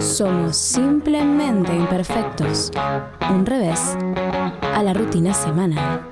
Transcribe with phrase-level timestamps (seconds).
[0.00, 2.70] Somos simplemente imperfectos.
[3.30, 3.96] Un revés
[4.62, 6.06] a la rutina semanal.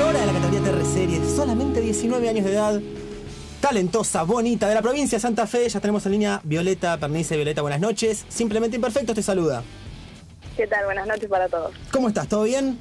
[0.00, 2.80] Hora de la categoría TR Series, solamente 19 años de edad,
[3.60, 5.68] talentosa, bonita, de la provincia de Santa Fe.
[5.68, 7.34] Ya tenemos en línea Violeta Pernice.
[7.34, 8.24] Violeta, buenas noches.
[8.28, 9.64] Simplemente Imperfectos te saluda.
[10.56, 10.84] ¿Qué tal?
[10.84, 11.72] Buenas noches para todos.
[11.90, 12.28] ¿Cómo estás?
[12.28, 12.78] ¿Todo bien?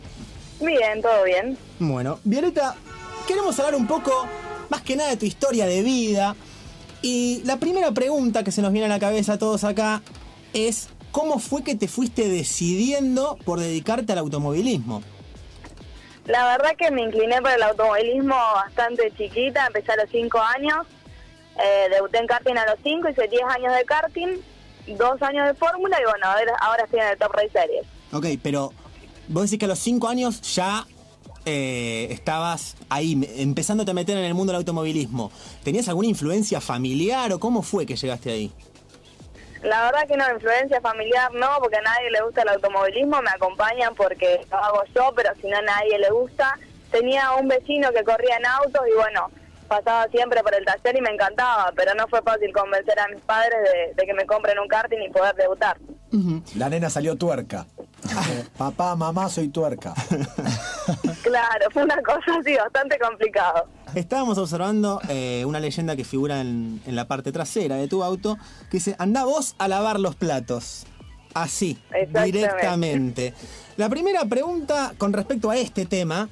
[0.60, 1.58] Bien, todo bien.
[1.80, 2.76] Bueno, Violeta,
[3.28, 4.28] queremos hablar un poco,
[4.70, 6.36] más que nada, de tu historia de vida.
[7.02, 10.02] Y la primera pregunta que se nos viene a la cabeza a todos acá
[10.54, 15.04] es, ¿cómo fue que te fuiste decidiendo por dedicarte al automovilismo?
[16.26, 20.88] La verdad que me incliné por el automovilismo bastante chiquita, empecé a los 5 años,
[21.64, 24.38] eh, debuté en karting a los 5, hice 10 años de karting,
[24.88, 27.86] 2 años de fórmula y bueno, ahora, ahora estoy en el Top Race Series.
[28.12, 28.74] Ok, pero
[29.28, 30.86] vos decís que a los 5 años ya
[31.50, 35.32] eh, estabas ahí, empezándote a meter en el mundo del automovilismo.
[35.64, 38.52] ¿Tenías alguna influencia familiar o cómo fue que llegaste ahí?
[39.64, 43.30] La verdad que no, influencia familiar no, porque a nadie le gusta el automovilismo, me
[43.30, 46.60] acompañan porque lo hago yo, pero si no a nadie le gusta.
[46.92, 49.32] Tenía un vecino que corría en autos y bueno,
[49.70, 53.22] pasaba siempre por el taller y me encantaba, pero no fue fácil convencer a mis
[53.22, 55.78] padres de, de que me compren un karting y poder debutar.
[56.56, 57.66] La nena salió tuerca.
[58.06, 59.94] Eh, Papá, mamá, soy tuerca.
[61.28, 63.68] Claro, fue una cosa así bastante complicado.
[63.96, 68.38] Estábamos observando eh, una leyenda que figura en, en la parte trasera de tu auto
[68.70, 70.86] que dice, anda vos a lavar los platos.
[71.34, 71.78] Así,
[72.24, 73.34] directamente.
[73.76, 76.30] La primera pregunta con respecto a este tema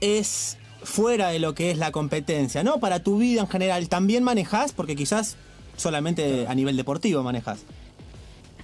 [0.00, 2.80] es fuera de lo que es la competencia, ¿no?
[2.80, 4.72] Para tu vida en general, ¿también manejas?
[4.72, 5.36] Porque quizás
[5.76, 7.64] solamente a nivel deportivo manejas.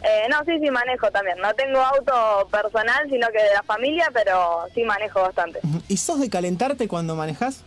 [0.05, 1.39] Eh, no, sí, sí manejo también.
[1.39, 5.61] No tengo auto personal, sino que de la familia, pero sí manejo bastante.
[5.89, 7.62] ¿Y sos de calentarte cuando manejas?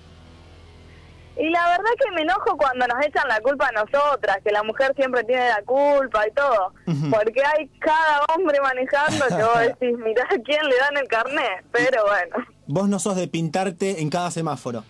[1.38, 4.64] Y la verdad que me enojo cuando nos echan la culpa a nosotras, que la
[4.64, 6.74] mujer siempre tiene la culpa y todo.
[7.12, 11.64] Porque hay cada hombre manejando que vos decís, mirá a quién le dan el carnet.
[11.72, 14.84] Pero bueno, Vos no sos de pintarte en cada semáforo.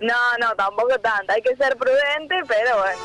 [0.00, 1.32] No, no, tampoco tanto.
[1.32, 2.98] Hay que ser prudente, pero bueno.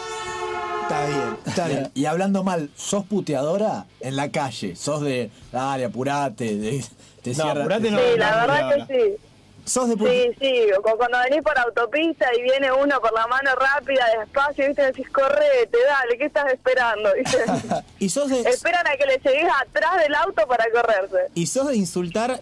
[0.84, 1.92] Está bien, está bien.
[1.94, 4.76] Y hablando mal, ¿sos puteadora en la calle?
[4.76, 6.56] ¿Sos de, dale, apurate?
[6.58, 6.84] De,
[7.22, 8.00] te No, cierra- apurate no.
[8.00, 9.16] Sí, la no, verdad no, que sí.
[9.66, 14.06] Sos de Sí, sí, cuando venís por autopista y viene uno por la mano rápida,
[14.20, 14.81] despacio, ¿viste?
[14.88, 17.10] Decís, correte, dale, ¿qué estás esperando?
[18.00, 21.31] Y sos de, Esperan a que le llegues atrás del auto para correrse.
[21.34, 22.42] y sos de insultar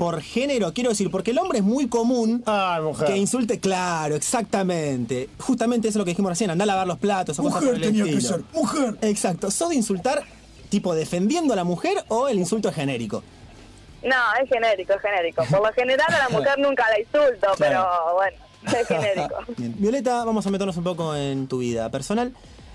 [0.00, 3.06] por género, quiero decir, porque el hombre es muy común Ay, mujer.
[3.06, 5.28] que insulte, claro, exactamente.
[5.38, 7.82] Justamente eso es lo que dijimos recién, anda a lavar los platos o Mujer el
[7.82, 8.36] tenía que estilo.
[8.36, 8.96] ser, mujer.
[9.02, 9.50] Exacto.
[9.50, 10.22] ¿Sos de insultar
[10.70, 13.22] tipo defendiendo a la mujer o el insulto es genérico?
[14.02, 15.44] No, es genérico, es genérico.
[15.50, 18.38] Por lo general a la mujer nunca la insulto, pero bueno,
[18.80, 19.34] es genérico.
[19.58, 19.74] Bien.
[19.76, 22.32] Violeta, vamos a meternos un poco en tu vida personal.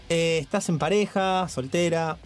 [0.09, 2.17] Eh, ¿Estás en pareja, soltera?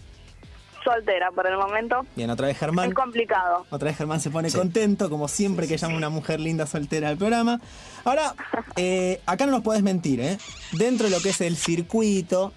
[0.84, 2.06] Soltera por el momento.
[2.16, 2.90] Bien, otra vez Germán.
[2.90, 3.66] Es complicado.
[3.70, 7.18] Otra vez Germán se pone contento, como siempre que llama una mujer linda soltera al
[7.18, 7.60] programa.
[8.04, 8.34] Ahora,
[8.76, 10.38] eh, acá no nos podés mentir, ¿eh?
[10.74, 12.54] Dentro de lo que es el circuito,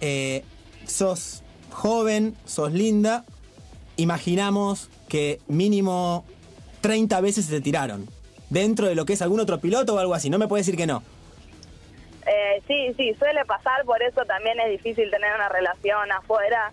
[0.00, 0.44] eh,
[0.86, 3.24] sos joven, sos linda.
[3.96, 6.24] Imaginamos que mínimo
[6.80, 8.08] 30 veces se te tiraron.
[8.50, 10.30] Dentro de lo que es algún otro piloto o algo así.
[10.30, 11.02] No me puedes decir que no.
[12.26, 16.72] Eh, sí, sí, suele pasar, por eso también es difícil tener una relación afuera.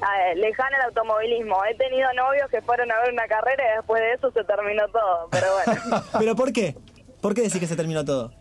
[0.00, 1.64] Ah, lejana el automovilismo.
[1.64, 4.86] He tenido novios que fueron a ver una carrera y después de eso se terminó
[4.88, 6.02] todo, pero bueno.
[6.18, 6.76] ¿Pero por qué?
[7.20, 8.32] ¿Por qué decís que se terminó todo?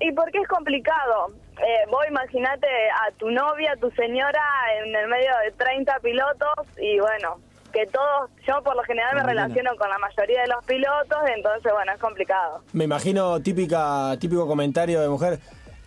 [0.00, 1.28] Y porque es complicado.
[1.58, 2.66] Eh, vos imaginate
[3.06, 4.40] a tu novia, a tu señora
[4.84, 7.40] en el medio de 30 pilotos y bueno,
[7.72, 11.72] que todos, yo por lo general me relaciono con la mayoría de los pilotos, entonces
[11.72, 12.62] bueno, es complicado.
[12.72, 15.40] Me imagino típica, típico comentario de mujer,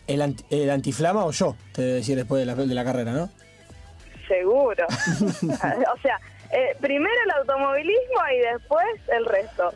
[0.08, 3.14] el, anti- el antiflama o yo, te debe decir después de la, de la carrera,
[3.14, 3.30] ¿no?
[4.32, 4.86] Seguro.
[4.88, 6.20] o sea,
[6.52, 9.74] eh, primero el automovilismo y después el resto.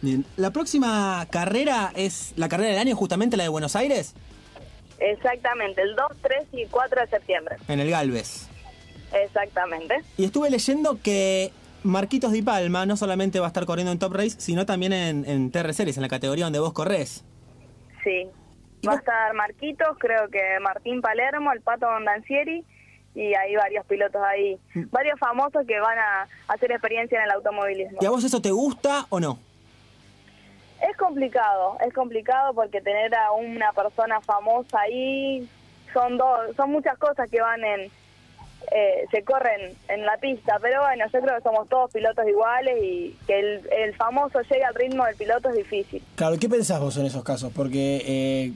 [0.00, 0.24] Bien.
[0.36, 4.14] ¿La próxima carrera es la carrera del año, justamente la de Buenos Aires?
[5.00, 7.56] Exactamente, el 2, 3 y 4 de septiembre.
[7.66, 8.48] En el Galvez.
[9.12, 10.02] Exactamente.
[10.16, 11.50] Y estuve leyendo que
[11.82, 15.24] Marquitos Di Palma no solamente va a estar corriendo en Top Race, sino también en,
[15.24, 17.24] en TR Series, en la categoría donde vos corres.
[18.04, 18.28] Sí.
[18.86, 22.64] Va a estar Marquitos, creo que Martín Palermo, el Pato Dondancieri
[23.14, 24.58] y hay varios pilotos ahí,
[24.90, 27.98] varios famosos que van a hacer experiencia en el automovilismo.
[28.00, 29.38] ¿Y a vos eso te gusta o no?
[30.80, 35.48] Es complicado, es complicado porque tener a una persona famosa ahí
[35.92, 37.80] son dos, son muchas cosas que van en,
[38.72, 40.58] eh, se corren en la pista.
[40.60, 44.64] Pero bueno, yo creo que somos todos pilotos iguales y que el, el famoso llegue
[44.64, 46.02] al ritmo del piloto es difícil.
[46.16, 47.52] Claro, ¿qué pensás vos en esos casos?
[47.54, 48.52] Porque, eh,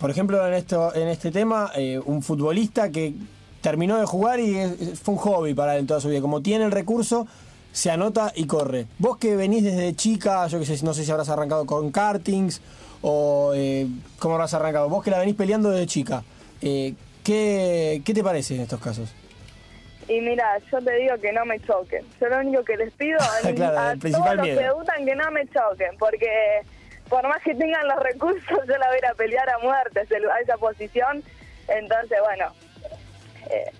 [0.00, 3.14] por ejemplo, en esto, en este tema, eh, un futbolista que
[3.62, 6.20] terminó de jugar y es- fue un hobby para él toda su vida.
[6.20, 7.26] Como tiene el recurso,
[7.72, 8.86] se anota y corre.
[8.98, 12.60] Vos que venís desde chica, yo que sé, no sé si habrás arrancado con kartings
[13.00, 13.86] o eh,
[14.18, 14.88] cómo habrás arrancado.
[14.90, 16.22] Vos que la venís peleando desde chica,
[16.60, 16.94] eh,
[17.24, 19.14] ¿qué, ¿qué te parece en estos casos?
[20.08, 22.04] Y mira, yo te digo que no me choquen.
[22.20, 24.58] Yo lo único que les pido a, Claro, a todos los miedo.
[24.58, 26.28] que debutan que no me choquen, porque
[27.08, 30.00] por más que tengan los recursos, yo la voy a ir a pelear a muerte
[30.00, 31.22] a esa posición.
[31.68, 32.52] Entonces, bueno,
[33.50, 33.70] eh,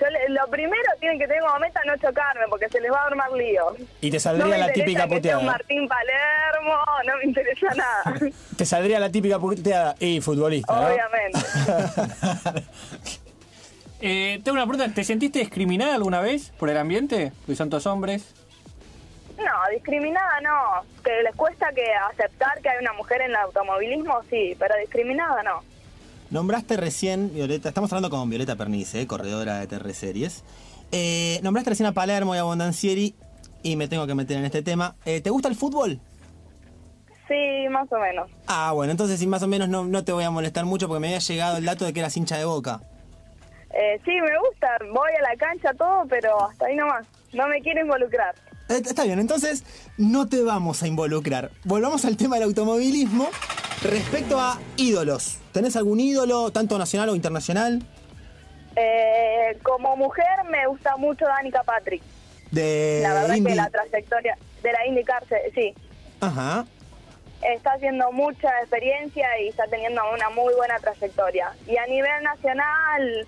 [0.00, 3.02] yo le- lo primero tienen que tener como meta no chocarme, porque se les va
[3.02, 3.74] a armar lío.
[4.00, 5.38] Y te No saldría me la típica que sea puteada.
[5.40, 6.74] un Martín Palermo,
[7.06, 8.18] no me interesa nada,
[8.56, 10.88] Te saldría la típica puteada y futbolista, ¿no?
[10.88, 11.38] obviamente.
[14.04, 17.30] Eh, tengo una pregunta, ¿te sentiste discriminada alguna vez por el ambiente?
[17.54, 18.34] Son todos hombres.
[19.38, 20.84] No, discriminada no.
[21.04, 25.44] Que les cuesta que aceptar que hay una mujer en el automovilismo, sí, pero discriminada
[25.44, 25.62] no.
[26.32, 30.42] Nombraste recién, Violeta, estamos hablando con Violeta Pernice, corredora de TR Series.
[30.90, 33.14] Eh, nombraste recién a Palermo y a Bondancieri
[33.62, 34.96] y me tengo que meter en este tema.
[35.04, 36.00] Eh, ¿Te gusta el fútbol?
[37.28, 38.30] Sí, más o menos.
[38.46, 41.00] Ah, bueno, entonces sí, más o menos no, no te voy a molestar mucho porque
[41.00, 42.80] me había llegado el dato de que eras hincha de boca.
[43.74, 47.06] Eh, sí, me gusta, voy a la cancha todo, pero hasta ahí nomás.
[47.34, 48.34] No me quiero involucrar.
[48.70, 49.64] Eh, Está bien, entonces
[49.98, 51.50] no te vamos a involucrar.
[51.64, 53.28] Volvamos al tema del automovilismo.
[53.84, 57.82] Respecto a ídolos, ¿tenés algún ídolo, tanto nacional o internacional?
[58.76, 62.02] Eh, como mujer me gusta mucho Danica Patrick.
[62.52, 63.50] De La verdad Indy.
[63.50, 65.74] que la trayectoria de la IndyCar, se- sí,
[66.20, 66.64] Ajá.
[67.42, 71.52] está haciendo mucha experiencia y está teniendo una muy buena trayectoria.
[71.66, 73.26] Y a nivel nacional,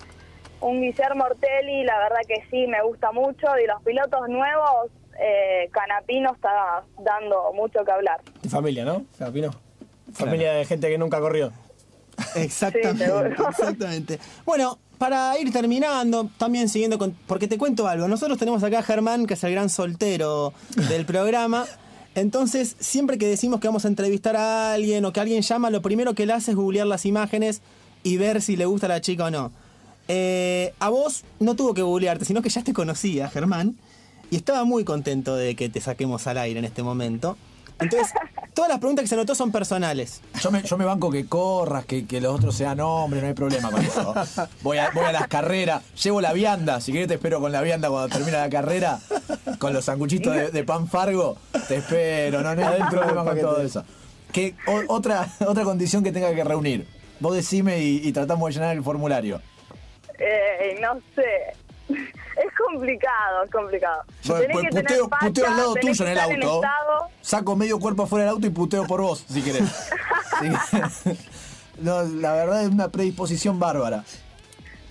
[0.60, 3.46] un Guillermo Ortelli, la verdad que sí, me gusta mucho.
[3.62, 8.20] Y los pilotos nuevos, eh, Canapino está dando mucho que hablar.
[8.42, 9.04] De familia, ¿no?
[9.18, 9.50] Capino.
[10.14, 11.52] Familia de gente que nunca corrió.
[12.37, 13.06] Exactamente,
[13.37, 14.20] Sí, exactamente.
[14.44, 17.12] Bueno, para ir terminando, también siguiendo con.
[17.26, 18.06] Porque te cuento algo.
[18.06, 20.52] Nosotros tenemos acá a Germán, que es el gran soltero
[20.88, 21.66] del programa.
[22.14, 25.82] Entonces, siempre que decimos que vamos a entrevistar a alguien o que alguien llama, lo
[25.82, 27.61] primero que él hace es googlear las imágenes
[28.05, 29.50] y ver si le gusta a la chica o no.
[30.06, 33.76] Eh, a vos no tuvo que googlearte, sino que ya te conocía, Germán,
[34.31, 37.37] y estaba muy contento de que te saquemos al aire en este momento.
[37.81, 38.12] Entonces,
[38.54, 40.20] todas las preguntas que se anotó son personales.
[40.40, 43.34] Yo me, yo me banco que corras, que, que los otros sean hombres, no hay
[43.34, 44.14] problema con eso.
[44.62, 47.60] Voy a, voy a las carreras, llevo la vianda, si querés te espero con la
[47.60, 48.98] vianda cuando termina la carrera,
[49.58, 51.36] con los sanguchitos de, de pan fargo,
[51.68, 53.84] te espero, no, no hay problema con todo eso.
[54.32, 56.86] Que, o- otra, otra condición que tenga que reunir.
[57.20, 59.40] Vos decime y, y tratamos de llenar el formulario.
[60.18, 61.56] Eh, no sé.
[62.44, 64.02] Es complicado, es complicado.
[64.26, 66.61] Bueno, pues que tener puteo, puteo al lado tuyo en el auto.
[67.23, 69.62] Saco medio cuerpo afuera del auto y puteo por vos, si querés.
[70.41, 71.17] Sí.
[71.79, 74.05] No, la verdad es una predisposición bárbara.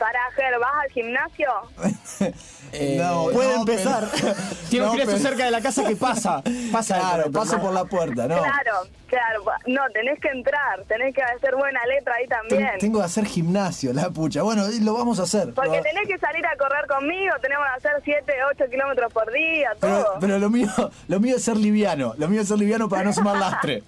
[0.03, 1.49] Para Ger, ¿vas al gimnasio?
[2.75, 4.07] Eh, No, puede no, empezar.
[4.19, 4.33] pero-
[4.69, 6.41] Tiene No, un pero- cerca de la casa que pasa.
[6.71, 8.35] Pasa Claro, paso por la puerta, ¿no?
[8.39, 9.43] Claro, claro.
[9.67, 12.67] No, tenés que entrar, tenés que hacer buena letra ahí también.
[12.71, 14.41] Ten- Tengo que hacer gimnasio, la pucha.
[14.41, 15.53] Bueno, lo vamos a hacer.
[15.53, 19.31] Porque Lo- tenés que salir a correr conmigo, tenemos que hacer 7, 8 kilómetros por
[19.31, 20.13] día, pero, todo.
[20.19, 20.67] pero lo mío,
[21.07, 22.15] lo mío es ser liviano.
[22.17, 23.83] Lo mío es ser liviano para no sumar lastre.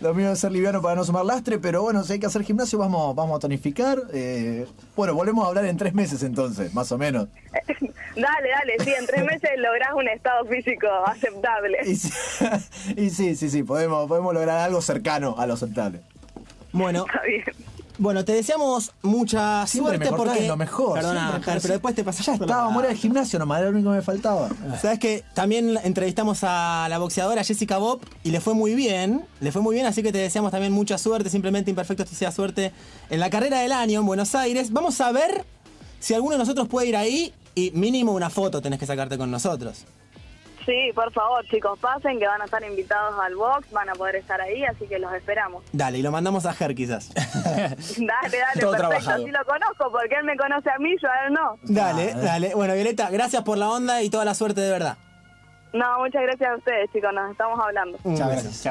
[0.00, 2.42] Lo mío es ser liviano para no sumar lastre, pero bueno, si hay que hacer
[2.42, 3.98] gimnasio, vamos, vamos a tonificar.
[4.12, 7.28] Eh, bueno, volvemos a hablar en tres meses entonces, más o menos.
[8.14, 11.78] dale, dale, sí, en tres meses lográs un estado físico aceptable.
[11.86, 12.12] Y sí,
[12.96, 16.00] y sí, sí, sí, podemos, podemos lograr algo cercano a lo aceptable.
[16.72, 17.44] Bueno, Está bien.
[17.98, 20.38] Bueno, te deseamos mucha Siempre suerte me porque.
[20.40, 20.94] en lo mejor.
[20.94, 23.90] Perdona, siempre, pero después te pasas Ya estaba, ir al gimnasio nomás, era lo único
[23.90, 24.48] que me faltaba.
[24.80, 29.52] Sabes que también entrevistamos a la boxeadora Jessica Bob y le fue muy bien, le
[29.52, 32.72] fue muy bien, así que te deseamos también mucha suerte, simplemente imperfecto te sea suerte
[33.10, 34.72] en la carrera del año en Buenos Aires.
[34.72, 35.44] Vamos a ver
[35.98, 39.30] si alguno de nosotros puede ir ahí y mínimo una foto tenés que sacarte con
[39.30, 39.84] nosotros.
[40.66, 44.16] Sí, por favor, chicos, pasen que van a estar invitados al box, van a poder
[44.16, 45.62] estar ahí, así que los esperamos.
[45.72, 47.14] Dale, y lo mandamos a Ger quizás.
[47.14, 49.24] Dale, dale, Todo perfecto, trabajado.
[49.24, 51.58] sí lo conozco, porque él me conoce a mí, yo a él no.
[51.62, 52.54] Dale, dale.
[52.54, 54.96] Bueno, Violeta, gracias por la onda y toda la suerte de verdad.
[55.72, 57.98] No, muchas gracias a ustedes, chicos, nos estamos hablando.
[58.02, 58.26] Beso.
[58.26, 58.42] gracias.
[58.42, 58.64] Chao.